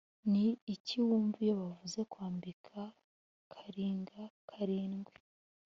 [0.31, 2.77] ni iki wumva iyo bavuze kwambika
[3.51, 5.15] karinga karindwi’